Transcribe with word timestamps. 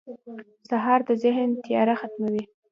سهار 0.69 0.99
د 1.07 1.09
ذهن 1.23 1.49
تیاره 1.65 1.93
ختموي. 2.01 2.43